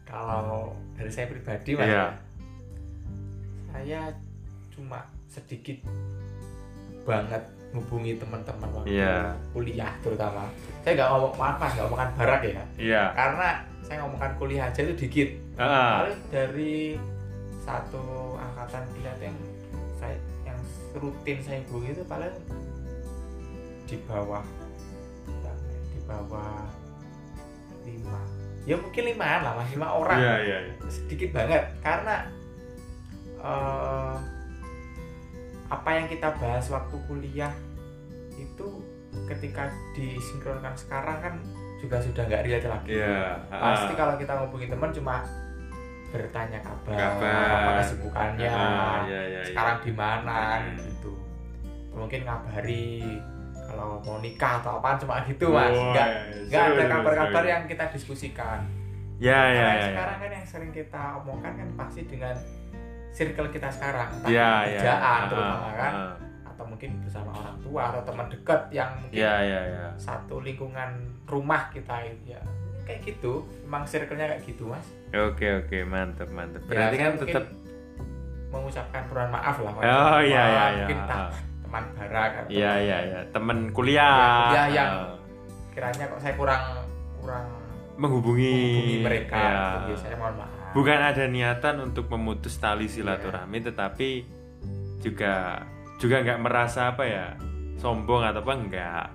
kalau 0.05 0.71
dari 0.95 1.11
saya 1.11 1.27
pribadi 1.27 1.75
mas 1.75 1.91
Iya. 1.91 2.05
saya 3.67 4.01
cuma 4.71 5.03
sedikit 5.27 5.75
banget 7.03 7.43
hubungi 7.75 8.15
teman-teman 8.15 8.69
waktu 8.71 8.95
Iya. 8.95 9.35
kuliah 9.51 9.91
terutama 9.99 10.47
saya 10.87 10.95
nggak 10.95 11.09
ngomong 11.11 11.33
maaf 11.35 11.55
mas 11.59 11.71
nggak 11.75 11.85
ngomongkan 11.91 12.11
barak 12.15 12.41
ya 12.47 12.63
Iya. 12.79 13.03
karena 13.11 13.49
saya 13.83 13.97
ngomongkan 14.07 14.31
kuliah 14.39 14.71
aja 14.71 14.79
itu 14.87 14.95
dikit 15.03 15.29
paling 15.59 16.21
dari 16.31 16.95
satu 17.65 18.37
angkatan 18.37 18.85
kuliah 18.93 19.17
yang 19.19 19.35
saya 19.97 20.17
yang 20.45 20.59
rutin 20.93 21.41
saya 21.41 21.59
hubungi 21.65 21.97
itu 21.97 22.03
paling 22.05 22.35
di 23.85 23.97
bawah 24.05 24.45
di 25.89 25.99
bawah 26.05 26.69
lima 27.85 28.21
ya 28.65 28.77
mungkin 28.77 29.03
limaan 29.09 29.41
lah 29.45 29.53
mas 29.57 29.69
lima 29.73 29.89
orang 29.93 30.17
Iya, 30.17 30.35
iya, 30.41 30.57
iya. 30.69 30.73
sedikit 30.89 31.29
banget 31.33 31.63
karena 31.81 32.15
eh, 33.41 34.15
apa 35.65 35.89
yang 35.89 36.05
kita 36.05 36.33
bahas 36.37 36.65
waktu 36.69 36.97
kuliah 37.05 37.53
itu 38.37 38.67
ketika 39.25 39.69
disinkronkan 39.93 40.73
sekarang 40.77 41.17
kan 41.21 41.33
juga 41.81 42.01
sudah 42.01 42.25
nggak 42.25 42.43
relate 42.45 42.67
lagi 42.69 42.89
Iya. 42.97 43.41
pasti 43.49 43.93
ah. 43.93 43.97
kalau 43.97 44.13
kita 44.17 44.33
ngubungi 44.33 44.67
teman 44.69 44.89
cuma 44.93 45.15
bertanya 46.17 46.59
kabar, 46.59 46.95
Kabar. 46.95 47.49
apa 47.51 47.71
kesibukannya 47.79 48.47
Ah, 48.47 49.03
iya, 49.03 49.21
iya, 49.21 49.21
iya. 49.37 49.41
sekarang 49.45 49.77
di 49.79 49.91
mana 49.91 50.37
Hmm. 50.57 50.77
gitu 50.77 51.13
mungkin 51.91 52.19
ngabari 52.21 53.19
kalau 53.65 53.97
mau 53.99 54.17
nikah 54.17 54.59
atau 54.59 54.77
apa 54.77 54.95
cuma 54.95 55.19
gitu 55.23 55.47
mas 55.49 55.71
nggak 55.71 56.07
Woi, 56.07 56.47
nggak 56.47 56.63
ada 56.69 56.83
kabar-kabar 56.89 57.43
yang 57.43 57.63
kita 57.65 57.85
diskusikan 57.89 58.63
Ya, 59.15 59.31
ya, 59.47 59.63
Karena 59.63 59.71
ya. 59.73 59.85
sekarang 59.89 60.17
kan 60.19 60.29
yang 60.29 60.45
sering 60.45 60.71
kita 60.71 61.03
omongkan 61.17 61.53
kan 61.55 61.69
pasti 61.77 62.03
dengan 62.03 62.35
circle 63.09 63.47
kita 63.47 63.71
sekarang 63.71 64.11
entah 64.11 64.27
Ya, 64.27 64.51
ya. 64.61 64.75
kerjaan 64.75 64.99
Ah, 65.01 65.19
terutama 65.25 65.69
kan 65.71 65.93
ah. 65.95 66.13
atau 66.45 66.63
mungkin 66.65 66.89
bersama 66.99 67.31
orang 67.33 67.57
tua 67.57 67.81
atau 67.89 68.01
teman 68.03 68.27
dekat 68.27 68.61
yang 68.69 68.91
mungkin 68.97 69.15
Ya, 69.15 69.39
ya, 69.39 69.61
ya. 69.65 69.85
satu 69.95 70.39
lingkungan 70.39 70.91
rumah 71.23 71.67
kita 71.69 71.95
ya 72.25 72.43
kayak 72.85 73.01
gitu 73.03 73.41
emang 73.61 73.83
circle-nya 73.83 74.29
kayak 74.31 74.43
gitu 74.45 74.69
mas 74.69 74.85
Oke, 75.11 75.47
oke, 75.63 75.77
mantep, 75.83 76.27
mantep. 76.29 76.59
Ya, 76.65 76.91
Berarti 76.91 76.95
kan 76.97 77.11
tetap 77.17 77.45
mengucapkan 78.49 79.01
permohonan 79.07 79.31
maaf 79.31 79.55
lah 79.59 79.71
Oh, 79.75 80.19
iya, 80.19 80.43
iya, 80.43 80.65
iya. 80.71 80.85
mungkin 80.85 80.97
entah 81.01 81.19
Ah. 81.19 81.31
teman 81.61 81.83
barak 81.91 82.31
atau 82.35 82.49
Iya, 82.51 82.71
iya, 82.77 82.97
iya. 83.03 83.19
Temen 83.31 83.57
kuliah. 83.71 84.11
Ya, 84.11 84.29
kuliah 84.45 84.67
yang 84.71 84.91
Ah. 84.91 85.15
kiranya 85.71 86.05
kok 86.07 86.19
saya 86.19 86.33
kurang 86.35 86.63
kurang 87.17 87.45
menghubungi, 87.95 88.53
menghubungi 88.53 88.97
mereka 89.01 89.35
Ya. 89.35 89.55
gitu, 89.55 89.89
ya, 89.89 89.97
saya 89.97 90.15
mohon 90.15 90.35
maaf 90.35 90.51
Bukan 90.75 90.99
ada 90.99 91.23
niatan 91.25 91.75
untuk 91.79 92.05
memutus 92.11 92.59
tali 92.59 92.91
silaturahmi, 92.91 93.63
tetapi 93.63 94.09
juga 94.99 95.63
juga 95.95 96.19
nggak 96.19 96.39
merasa 96.39 96.91
apa 96.91 97.07
ya 97.07 97.31
sombong 97.75 98.27
atau 98.27 98.43
apa 98.43 98.53
enggak. 98.53 99.07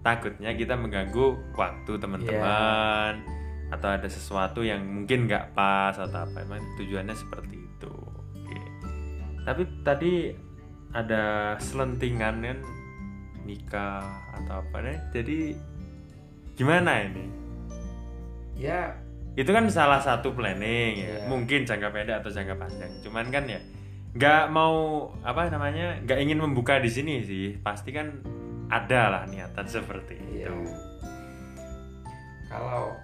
Takutnya 0.00 0.54
kita 0.54 0.74
mengganggu 0.74 1.54
waktu 1.54 1.92
teman-teman 1.98 3.20
atau 3.68 3.88
ada 3.92 4.08
sesuatu 4.08 4.64
yang 4.64 4.80
mungkin 4.80 5.28
nggak 5.28 5.52
pas 5.52 5.94
atau 5.98 6.24
apa. 6.24 6.40
Emang 6.40 6.62
tujuannya 6.80 7.12
seperti 7.12 7.56
itu. 7.58 7.94
Oke. 8.14 8.58
Tapi 9.44 9.62
tadi 9.82 10.12
ada 10.96 11.54
selentingan 11.60 12.34
kan 12.40 12.58
nikah 13.44 14.02
atau 14.40 14.64
apa 14.64 14.76
nih. 14.80 14.98
Jadi 15.12 15.38
gimana 16.54 17.04
ini? 17.04 17.26
ya 18.58 18.90
itu 19.38 19.46
kan 19.54 19.70
salah 19.70 20.02
satu 20.02 20.34
planning 20.34 20.98
ya 20.98 21.22
Iya. 21.22 21.30
mungkin 21.30 21.62
jangka 21.62 21.94
pendek 21.94 22.18
atau 22.18 22.30
jangka 22.34 22.58
panjang 22.58 22.90
cuman 23.06 23.30
kan 23.30 23.46
ya 23.46 23.62
nggak 24.18 24.50
mau 24.50 25.06
apa 25.22 25.46
namanya 25.46 26.02
nggak 26.02 26.18
ingin 26.18 26.42
membuka 26.42 26.82
di 26.82 26.90
sini 26.90 27.22
sih 27.22 27.54
pasti 27.62 27.94
kan 27.94 28.18
ada 28.68 29.00
lah 29.08 29.22
niatan 29.24 29.64
seperti 29.64 30.16
Iya. 30.20 30.48
itu. 30.48 30.56
Kalau 32.46 32.96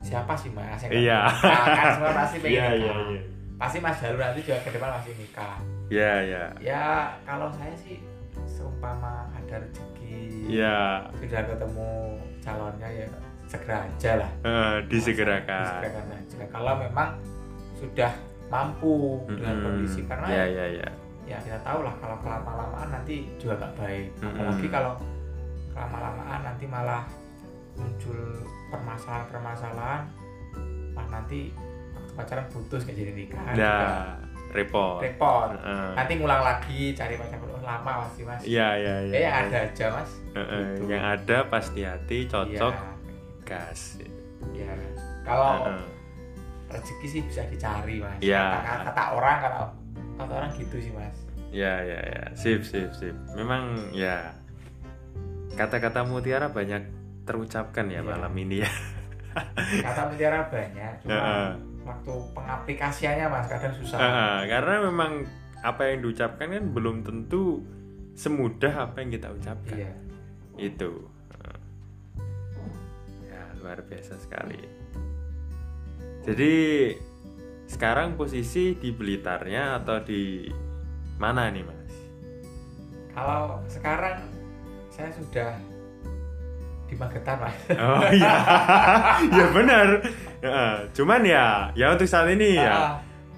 siapa 0.00 0.32
sih 0.34 0.50
mas 0.50 0.80
yang 0.80 0.92
Iya. 0.92 1.20
kan 1.42 1.86
semua 1.94 2.12
pasti 2.14 2.36
pengen 2.42 2.54
iya 2.54 2.66
nikah. 2.68 2.76
iya 2.76 2.94
iya. 3.08 3.20
Pasti 3.54 3.76
mas 3.78 3.96
Jalur 3.98 4.18
nanti 4.18 4.40
juga 4.40 4.58
ke 4.62 4.70
depan 4.70 4.90
masih 4.96 5.12
nikah. 5.14 5.56
Iya 5.88 6.12
iya. 6.22 6.44
Ya 6.58 6.84
kalau 7.22 7.50
saya 7.50 7.74
sih 7.76 7.98
seumpama 8.46 9.28
ada 9.28 9.56
rezeki 9.58 10.48
iya. 10.48 11.04
sudah 11.14 11.42
ketemu 11.44 11.88
calonnya 12.40 12.88
ya 12.88 13.06
segera 13.46 13.76
aja 13.84 14.12
lah. 14.22 14.30
Eh, 14.42 14.74
disegerakan. 14.86 15.60
disegerakan 15.82 16.04
aja. 16.14 16.38
Kalau 16.48 16.74
memang 16.78 17.08
sudah 17.76 18.12
mampu 18.46 19.22
dengan 19.28 19.54
kondisi 19.60 20.00
karena 20.04 20.26
iya 20.26 20.44
iya 20.44 20.66
iya 20.76 20.88
ya 21.30 21.38
kita 21.38 21.58
tahu 21.62 21.86
lah 21.86 21.94
kalau 21.96 22.16
kelama-lamaan 22.18 22.90
nanti 22.90 23.30
juga 23.38 23.54
nggak 23.56 23.72
baik 23.78 24.08
apalagi 24.18 24.66
kalau 24.68 24.92
kelama-lamaan 25.70 26.40
nanti 26.42 26.64
malah 26.66 27.02
muncul 27.74 28.18
permasalahan-permasalahan 28.68 30.02
lah 30.92 31.06
nanti 31.06 31.54
waktu 31.94 32.12
pacaran 32.12 32.46
putus 32.50 32.82
kayak 32.82 32.98
jadi 32.98 33.12
nikah 33.14 33.40
nah 33.54 34.18
repot 34.50 34.98
repot 34.98 35.54
Heeh. 35.54 35.90
nanti 35.94 36.12
ngulang 36.18 36.42
lagi 36.42 36.80
cari 36.92 37.14
pacar 37.14 37.38
baru 37.38 37.62
lama 37.62 37.92
pasti 38.02 38.22
mas 38.22 38.42
Iya 38.42 38.68
iya 38.74 38.94
iya. 39.06 39.12
eh 39.14 39.22
yang 39.22 39.36
ada 39.40 39.58
aja 39.64 39.86
mas 39.92 40.10
Eh, 40.30 40.38
eh, 40.40 40.62
Gitu. 40.74 40.82
yang 40.88 41.04
ada 41.08 41.38
pasti 41.46 41.80
hati 41.82 42.18
cocok 42.26 42.74
Iya, 42.74 42.90
gas. 43.44 43.80
ya 44.50 44.74
kalau 45.22 45.62
Eh, 45.64 45.70
eh. 45.72 45.84
rezeki 46.70 47.06
sih 47.08 47.20
bisa 47.24 47.42
dicari 47.46 47.96
mas 47.98 48.18
Iya. 48.18 48.42
kata, 48.58 48.90
kata 48.90 49.02
orang 49.14 49.36
kalau 49.40 49.62
kata 49.64 49.79
orang 50.26 50.52
gitu 50.54 50.76
sih 50.76 50.92
mas 50.92 51.16
Ya 51.50 51.82
ya 51.82 51.98
ya. 51.98 52.24
Sip 52.34 52.62
sip 52.62 52.94
sip. 52.94 53.10
Memang 53.34 53.90
ya 53.90 54.30
kata-kata 55.52 56.06
mutiara 56.06 56.46
banyak 56.46 56.86
terucapkan 57.26 57.86
ya 57.86 58.00
Iya. 58.00 58.06
malam 58.06 58.30
ini 58.36 58.62
ya. 58.62 58.70
kata 59.86 60.10
mutiara 60.10 60.46
banyak 60.46 60.92
cuma 61.02 61.14
Heeh. 61.14 61.50
waktu 61.82 62.12
pengaplikasiannya 62.34 63.26
mas 63.26 63.46
kadang 63.46 63.74
susah 63.74 63.98
eh, 63.98 64.38
karena 64.46 64.74
memang 64.86 65.12
apa 65.60 65.90
yang 65.90 66.02
diucapkan 66.02 66.50
kan 66.50 66.64
belum 66.70 67.02
tentu 67.02 67.66
semudah 68.14 68.86
apa 68.86 69.02
yang 69.02 69.10
kita 69.10 69.28
ucapkan. 69.30 69.74
iya 69.76 69.92
Itu. 70.56 71.08
Ya 73.26 73.42
luar 73.58 73.82
biasa 73.82 74.18
sekali. 74.18 74.60
Jadi 76.20 76.54
sekarang 77.70 78.18
posisi 78.18 78.74
di 78.74 78.90
Blitarnya 78.90 79.78
atau 79.78 80.02
di 80.02 80.50
mana 81.16 81.46
nih 81.48 81.62
mas? 81.62 81.78
kalau 83.10 83.58
sekarang 83.66 84.22
saya 84.88 85.10
sudah 85.12 85.50
di 86.86 86.94
Magetan 86.94 87.38
mas 87.38 87.54
Oh 87.70 88.02
iya, 88.10 88.34
ya 89.38 89.46
benar. 89.50 89.88
Cuman 90.90 91.22
ya, 91.22 91.70
ya 91.72 91.92
untuk 91.92 92.06
saat 92.06 92.26
ini 92.28 92.56
ya, 92.56 92.70
Ah, 92.70 92.94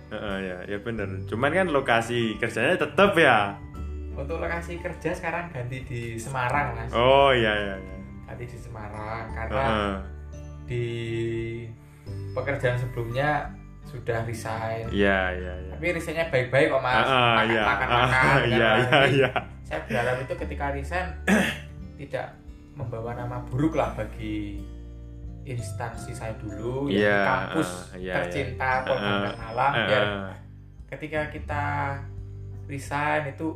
Heeh, 0.09 0.37
ya, 0.43 0.57
ya 0.67 0.79
benar. 0.79 1.09
Cuman 1.25 1.51
kan 1.51 1.69
lokasi 1.69 2.37
kerjanya 2.37 2.77
tetap 2.79 3.13
ya. 3.13 3.57
untuk 4.13 4.37
lokasi 4.39 4.77
kerja 4.77 5.09
sekarang 5.11 5.49
ganti 5.49 5.81
di 5.83 6.01
Semarang 6.17 6.77
mas 6.77 6.93
Oh 6.93 7.33
iya 7.33 7.49
iya. 7.49 7.77
iya. 7.77 7.97
ganti 8.27 8.45
di 8.47 8.59
Semarang 8.59 9.25
karena 9.31 9.65
Heeh. 9.65 9.95
di 10.65 10.85
pekerjaan 12.31 12.77
sebelumnya 12.77 13.49
sudah 13.93 14.25
resign 14.25 14.89
Iya 14.89 15.21
iya 15.37 15.53
iya. 15.61 15.73
tapi 15.77 15.87
resignnya 15.93 16.27
baik-baik 16.27 16.73
kok 16.73 16.81
mas 16.81 17.05
Ah, 17.05 17.37
makan 17.37 17.45
iya. 17.47 17.63
makan 17.63 17.87
Ah, 17.87 17.97
makan 18.01 18.37
Iya 18.49 18.71
iya 18.81 19.01
iya. 19.13 19.31
saya 19.63 19.81
berharap 19.85 20.17
itu 20.19 20.35
ketika 20.35 20.65
resign 20.73 21.07
tidak 22.01 22.27
membawa 22.73 23.13
nama 23.13 23.37
buruk 23.45 23.77
lah 23.77 23.93
bagi 23.93 24.65
instansi 25.43 26.15
saya 26.15 26.33
dulu 26.39 26.87
Iya, 26.87 26.97
yang 26.97 27.13
di 27.13 27.29
kampus 27.29 27.69
ah, 27.69 27.97
iya, 27.99 28.15
tercinta 28.17 28.71
iya. 28.73 28.85
Polban 28.87 29.05
Ah, 29.05 29.21
dan 29.21 29.35
Malang 29.37 29.73
biar 29.85 30.05
ketika 30.89 31.21
kita 31.29 31.65
resign 32.65 33.23
itu 33.29 33.49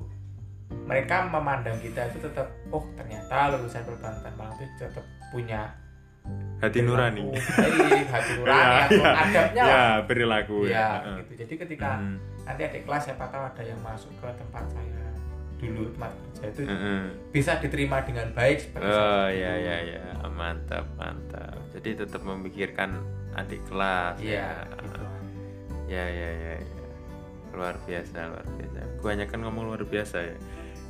mereka 0.85 1.25
memandang 1.25 1.78
kita 1.78 2.11
itu 2.11 2.19
tetap 2.21 2.50
oh 2.69 2.83
ternyata 2.93 3.55
lulusan 3.55 3.87
perbankan 3.87 4.35
Malang 4.35 4.59
itu 4.59 4.75
tetap 4.76 5.05
punya 5.31 5.71
Hati 6.56 6.80
nurani. 6.80 7.37
hati 8.09 8.30
nurani 8.38 8.56
Iya, 8.56 8.88
iya. 8.88 9.11
adabnya 9.14 9.62
Ya 9.62 9.66
lah 9.68 9.95
perilaku 10.04 10.64
ya 10.64 10.73
ya. 10.73 10.88
Gitu 11.21 11.33
jadi 11.38 11.54
ketika 11.62 11.88
Hmm. 11.97 12.16
nanti 12.42 12.62
adik 12.64 12.83
kelas 12.83 13.02
siapa 13.04 13.25
tahu 13.28 13.42
ada 13.45 13.62
yang 13.62 13.80
masuk 13.80 14.09
ke 14.14 14.28
tempat 14.33 14.64
saya 14.68 15.04
dulu 15.56 15.88
tempat 15.90 16.12
kerja 16.12 16.47
itu 16.47 16.61
Heeh. 16.64 17.02
bisa 17.28 17.56
diterima 17.56 17.97
dengan 18.00 18.28
baik 18.30 18.59
seperti. 18.61 18.85
Oh 18.85 19.26
iya 19.26 19.52
iya 19.54 19.76
iya 19.87 20.02
mantap 20.28 20.85
mantap. 20.95 21.56
Jadi 21.73 21.97
tetap 21.99 22.21
memikirkan 22.21 23.00
adik 23.35 23.61
kelas 23.66 24.16
iya 24.18 24.52
ya. 24.64 24.80
gitu 24.80 25.00
Ya 25.87 26.04
ya 26.04 26.30
ya, 26.30 26.54
ya. 26.56 26.87
luar 27.52 27.76
biasa 27.80 28.16
luar 28.26 28.45
biasa. 28.50 28.80
Kebanyakan 28.99 29.38
ngomong 29.42 29.64
luar 29.66 29.83
biasa 29.83 30.18
ya. 30.25 30.37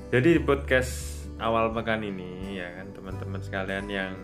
Jadi 0.08 0.28
di 0.34 0.40
podcast 0.40 0.92
awal 1.36 1.70
pekan 1.70 2.00
ini 2.00 2.56
ya 2.56 2.70
kan 2.72 2.86
teman-teman 2.92 3.38
sekalian 3.38 3.86
yang 3.86 4.14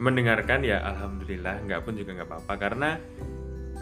mendengarkan 0.00 0.64
ya 0.64 0.80
alhamdulillah 0.80 1.60
nggak 1.68 1.80
pun 1.84 1.94
juga 1.94 2.16
nggak 2.16 2.28
apa-apa. 2.28 2.54
Karena 2.56 2.90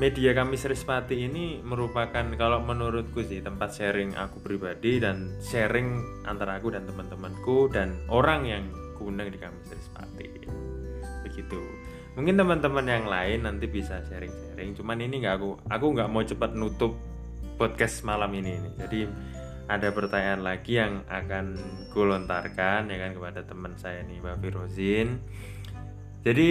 media 0.02 0.34
kami 0.34 0.58
Serispati 0.58 1.26
ini 1.26 1.62
merupakan 1.62 2.26
kalau 2.34 2.62
menurutku 2.62 3.22
sih 3.22 3.38
tempat 3.42 3.74
sharing 3.74 4.18
aku 4.18 4.42
pribadi 4.42 4.98
dan 4.98 5.38
sharing 5.38 6.22
antara 6.26 6.58
aku 6.58 6.74
dan 6.74 6.86
teman-temanku 6.86 7.70
dan 7.70 7.94
orang 8.10 8.46
yang 8.46 8.64
kuundang 8.98 9.30
di 9.30 9.38
kami 9.38 9.58
Serispati 9.62 10.26
begitu. 11.22 11.62
Mungkin 12.18 12.34
teman-teman 12.34 12.82
yang 12.82 13.06
lain 13.06 13.46
nanti 13.46 13.70
bisa 13.70 14.02
sharing-sharing 14.10 14.74
cuman 14.74 14.98
ini 14.98 15.22
nggak 15.22 15.34
aku 15.38 15.50
aku 15.70 15.86
nggak 15.94 16.10
mau 16.10 16.26
cepat 16.26 16.50
nutup 16.58 16.98
podcast 17.58 18.02
malam 18.02 18.34
ini 18.34 18.58
nih. 18.58 18.72
jadi 18.74 19.00
ada 19.68 19.92
pertanyaan 19.92 20.42
lagi 20.42 20.80
yang 20.80 21.04
akan 21.06 21.54
kulontarkan 21.92 22.88
ya 22.88 22.96
kan 22.96 23.10
kepada 23.12 23.44
teman 23.44 23.76
saya 23.76 24.00
nih 24.06 24.18
Mbak 24.22 24.36
Firozin 24.40 25.20
jadi 26.26 26.50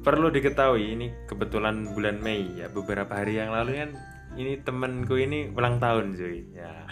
perlu 0.00 0.32
diketahui 0.32 0.96
ini 0.96 1.06
kebetulan 1.28 1.92
bulan 1.92 2.18
Mei 2.18 2.48
ya. 2.56 2.66
Beberapa 2.72 3.20
hari 3.20 3.38
yang 3.38 3.52
lalu 3.52 3.78
kan 3.78 3.90
ini 4.34 4.58
temenku 4.60 5.14
ini 5.20 5.52
ulang 5.52 5.78
tahun 5.78 6.16
cuy. 6.16 6.56
Ya. 6.56 6.88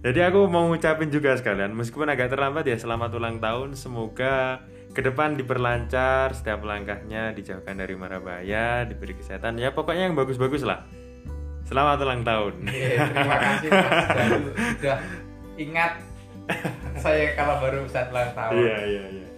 Jadi 0.00 0.20
aku 0.24 0.48
mau 0.48 0.64
ngucapin 0.72 1.12
juga 1.12 1.36
sekalian 1.36 1.76
meskipun 1.76 2.08
agak 2.08 2.32
terlambat 2.32 2.64
ya 2.64 2.80
selamat 2.80 3.12
ulang 3.12 3.36
tahun. 3.38 3.76
Semoga 3.76 4.64
ke 4.90 5.04
depan 5.04 5.38
diperlancar 5.38 6.34
setiap 6.34 6.64
langkahnya 6.66 7.30
dijauhkan 7.36 7.78
dari 7.78 7.94
mara 7.94 8.18
bahaya 8.18 8.88
diberi 8.88 9.14
kesehatan. 9.14 9.60
Ya 9.60 9.70
pokoknya 9.76 10.08
yang 10.10 10.16
bagus-bagus 10.16 10.64
lah. 10.64 10.88
Selamat 11.68 12.02
ulang 12.02 12.26
tahun. 12.26 12.66
Iya, 12.66 13.06
terima 13.14 13.36
kasih 13.38 13.68
Mas 13.70 13.94
sudah 14.74 14.98
ingat 15.54 15.92
saya 16.98 17.36
kalau 17.38 17.62
baru 17.62 17.86
saat 17.86 18.10
ulang 18.10 18.32
tahun. 18.34 18.58
Iya 18.58 18.78
iya 18.88 19.04
iya 19.06 19.29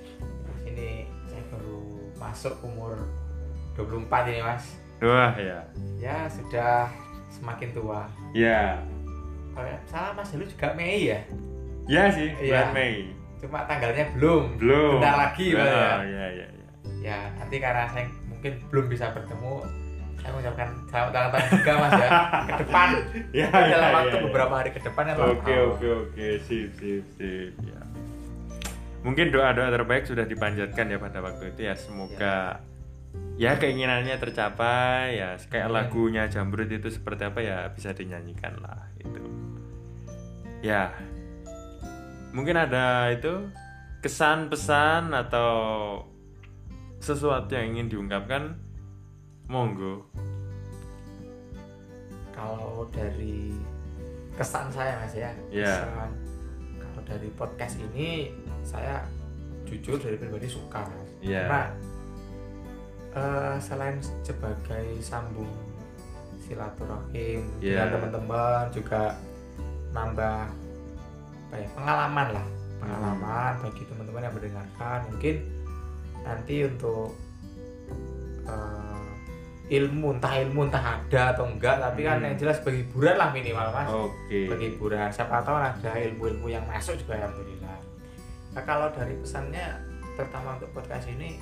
masuk 2.33 2.57
umur 2.65 2.97
24 3.77 4.33
ini 4.33 4.41
mas. 4.41 4.65
Wah 5.05 5.37
ya. 5.37 5.61
Ya 6.01 6.25
sudah 6.33 6.89
semakin 7.29 7.77
tua. 7.77 8.09
Ya. 8.33 8.81
Kalau 9.53 9.69
salah 9.85 10.17
mas 10.17 10.33
Dalu 10.33 10.49
juga 10.49 10.73
Mei 10.73 11.13
ya? 11.13 11.21
Ya 11.85 12.09
sih 12.09 12.33
bulan 12.41 12.73
Iya. 12.73 12.73
Mei. 12.73 12.97
Cuma 13.37 13.69
tanggalnya 13.69 14.09
belum. 14.17 14.57
Belum. 14.57 14.97
Bentar 14.97 15.29
lagi 15.29 15.47
Mas, 15.53 15.61
ya. 15.61 15.77
Ah, 15.77 16.01
iya 16.09 16.27
iya 16.33 16.47
iya. 16.57 16.71
Ya 17.05 17.19
nanti 17.37 17.57
karena 17.61 17.85
saya 17.93 18.09
mungkin 18.25 18.53
belum 18.73 18.87
bisa 18.89 19.13
bertemu 19.13 19.69
saya 20.23 20.31
mengucapkan 20.33 20.69
selamat 20.89 21.11
ulang 21.13 21.31
tahun 21.35 21.49
juga 21.53 21.73
mas 21.85 21.93
ya. 22.01 22.09
Ke 22.49 22.53
depan. 22.65 22.89
Ya, 23.37 23.49
dalam 23.53 23.69
ya, 23.69 23.97
waktu 24.01 24.09
ya, 24.09 24.17
ya. 24.17 24.25
beberapa 24.25 24.55
hari 24.57 24.71
ke 24.73 24.81
depan 24.81 25.03
ya 25.05 25.15
Oke 25.21 25.55
oke 25.69 25.87
oke. 26.09 26.27
Sip 26.49 26.71
sip 26.81 27.05
sip 27.21 27.53
ya. 27.61 27.81
Mungkin 29.03 29.35
doa 29.35 29.51
doa 29.51 29.67
terbaik 29.69 30.07
sudah 30.07 30.23
dipanjatkan 30.23 30.87
ya 30.87 30.99
pada 30.99 31.19
waktu 31.19 31.51
itu 31.51 31.67
ya 31.67 31.75
semoga 31.75 32.63
ya 33.35 33.59
keinginannya 33.59 34.15
tercapai 34.17 35.19
ya 35.19 35.35
kayak 35.51 35.67
Amin. 35.67 35.75
lagunya 35.75 36.23
Jamrut 36.31 36.71
itu 36.71 36.87
seperti 36.87 37.23
apa 37.27 37.41
ya 37.43 37.59
bisa 37.75 37.91
dinyanyikan 37.91 38.63
lah 38.63 38.87
itu. 39.03 39.23
Ya 40.63 40.95
mungkin 42.31 42.55
ada 42.55 43.11
itu 43.11 43.51
kesan 44.01 44.47
pesan 44.47 45.11
atau 45.13 45.51
sesuatu 47.03 47.53
yang 47.59 47.75
ingin 47.75 47.87
diungkapkan 47.99 48.55
monggo. 49.51 50.07
kalau 52.33 52.91
dari 52.91 53.55
kesan 54.35 54.67
saya 54.73 54.99
mas 54.99 55.15
ya 55.15 55.31
Iya. 55.53 55.75
kesan 55.87 56.11
kalau 56.81 57.01
dari 57.07 57.29
podcast 57.39 57.79
ini 57.93 58.35
saya 58.63 59.03
jujur 59.65 59.97
dari 59.97 60.17
pribadi 60.17 60.47
suka 60.47 60.85
Iya. 61.19 61.47
karena 61.47 61.61
eh, 63.13 63.55
selain 63.59 63.97
sebagai 64.23 64.87
sambung 64.99 65.51
silaturahim 66.39 67.45
Iya. 67.59 67.87
dengan 67.87 67.89
teman-teman 67.95 68.63
juga 68.71 69.15
nambah 69.91 70.39
apa 71.43 71.55
ya, 71.55 71.69
pengalaman 71.73 72.29
lah 72.33 72.47
pengalaman 72.79 73.53
bagi 73.61 73.83
teman-teman 73.85 74.23
yang 74.23 74.35
mendengarkan 74.35 74.99
mungkin 75.07 75.37
nanti 76.23 76.57
untuk 76.65 77.13
eh, 78.43 79.09
ilmu 79.71 80.09
entah 80.13 80.35
ilmu 80.35 80.67
entah 80.67 80.85
ada 80.99 81.33
atau 81.33 81.47
enggak 81.47 81.79
tapi 81.79 82.03
kan 82.03 82.19
Hmm. 82.19 82.27
yang 82.27 82.37
jelas 82.37 82.59
bagi 82.61 82.83
hiburan 82.83 83.15
lah 83.15 83.31
minimal 83.31 83.69
mas 83.71 83.89
Oke. 83.89 84.51
bagi 84.51 84.67
hiburan 84.69 85.09
siapa 85.09 85.41
tahu 85.41 85.55
ada 85.55 85.91
ilmu-ilmu 85.95 86.47
yang 86.47 86.65
masuk 86.67 86.97
juga 86.97 87.17
alhamdulillah 87.17 87.62
nah 88.53 88.63
kalau 88.63 88.89
dari 88.89 89.17
pesannya 89.17 89.81
terutama 90.13 90.57
untuk 90.57 90.71
podcast 90.73 91.09
ini 91.09 91.41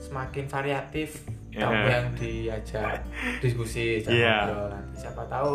semakin 0.00 0.44
variatif 0.46 1.22
Ya. 1.48 1.68
tamu 1.68 1.84
yang 1.84 2.06
diajak 2.16 3.04
diskusi 3.38 4.00
jangan 4.00 4.16
Iya. 4.16 4.36
ngobrol. 4.42 4.68
nanti 4.72 4.94
siapa 4.98 5.22
tahu 5.28 5.52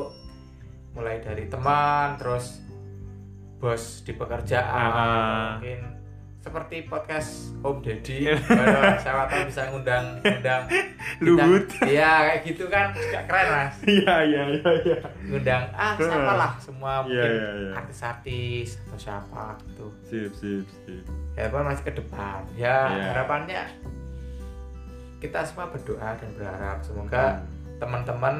mulai 0.94 1.18
dari 1.18 1.46
teman 1.46 2.14
terus 2.16 2.62
bos 3.58 4.06
di 4.06 4.14
pekerjaan 4.14 4.70
Ah. 4.88 5.58
mungkin 5.58 5.82
seperti 6.48 6.88
podcast 6.88 7.52
Om 7.60 7.84
Deddy 7.84 8.32
Kalau 8.40 8.96
siapa 8.98 9.28
tahu 9.28 9.44
bisa 9.46 9.68
ngundang 9.68 10.16
ngundang 10.18 10.64
Luhut. 11.24 11.68
Iya 11.84 12.12
kayak 12.24 12.42
gitu 12.46 12.66
kan 12.68 12.96
juga 12.96 13.20
keren 13.28 13.48
mas 13.50 13.76
Iya 13.84 14.14
iya 14.24 14.42
iya 14.50 14.70
iya. 14.82 14.98
ngundang 15.26 15.64
ah 15.74 15.94
siapa 15.94 16.34
lah 16.34 16.52
semua 16.58 16.94
Iya, 16.98 17.04
mungkin 17.04 17.32
iya, 17.34 17.50
iya. 17.54 17.72
artis-artis 17.76 18.80
atau 18.82 18.96
siapa 18.98 19.44
gitu 19.66 19.88
Sip 20.02 20.32
sip 20.34 20.66
sip. 20.82 21.04
ya 21.36 21.46
apa 21.46 21.60
masih 21.62 21.84
ke 21.84 21.94
depan 21.94 22.40
ya 22.56 22.78
Iya. 22.88 23.04
harapannya 23.12 23.62
kita 25.18 25.44
semua 25.44 25.68
berdoa 25.68 26.16
dan 26.16 26.30
berharap 26.32 26.78
semoga 26.80 27.44
teman-teman 27.76 28.36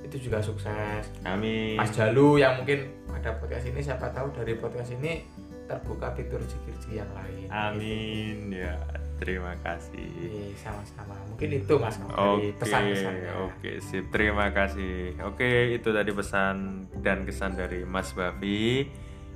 itu 0.00 0.26
juga 0.26 0.40
sukses 0.40 1.06
Amin. 1.22 1.76
Mas 1.76 1.92
Jalu 1.92 2.40
yang 2.40 2.56
mungkin 2.56 2.82
ada 3.08 3.30
podcast 3.36 3.62
ini 3.64 3.78
siapa 3.78 4.10
tahu 4.10 4.32
dari 4.32 4.56
podcast 4.56 4.90
ini 4.90 5.22
terbuka 5.68 6.16
fitur 6.16 6.40
rezeki-rezeki 6.40 6.92
yang 6.96 7.10
lain 7.12 7.46
Amin 7.52 8.38
ya. 8.50 8.74
Terima 9.18 9.50
kasih. 9.66 10.14
Iya, 10.14 10.54
sama-sama 10.62 11.18
mungkin 11.26 11.58
itu 11.58 11.74
mas 11.74 11.98
dari 11.98 12.54
Oke, 12.54 12.54
pesan-pesannya 12.62 13.32
oke, 13.50 13.70
sip. 13.82 14.04
Terima 14.14 14.46
kasih. 14.54 15.18
Oke, 15.26 15.74
itu 15.74 15.90
tadi 15.90 16.10
pesan 16.14 16.86
dan 17.02 17.26
kesan 17.26 17.58
dari 17.58 17.82
Mas 17.82 18.14
Bavi. 18.14 18.86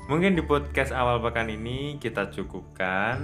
Mungkin 0.06 0.38
di 0.38 0.42
podcast 0.46 0.94
awal 0.94 1.18
pekan 1.18 1.50
ini 1.50 1.98
kita 1.98 2.30
cukupkan 2.30 3.18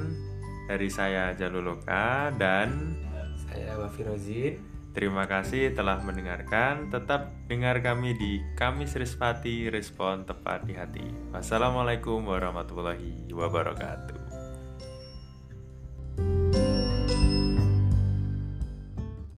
dari 0.66 0.90
saya 0.90 1.30
Jaluloka 1.38 2.34
dan 2.34 2.98
saya 3.38 3.78
Wafi 3.78 4.02
Rozin 4.02 4.67
terima 4.98 5.30
kasih 5.30 5.78
telah 5.78 6.02
mendengarkan. 6.02 6.90
Tetap 6.90 7.30
dengar 7.46 7.78
kami 7.78 8.18
di 8.18 8.42
Kamis 8.58 8.98
Rispati 8.98 9.70
Respon 9.70 10.26
Tepat 10.26 10.66
di 10.66 10.74
Hati. 10.74 11.06
Wassalamualaikum 11.30 12.26
warahmatullahi 12.26 13.30
wabarakatuh. 13.30 14.27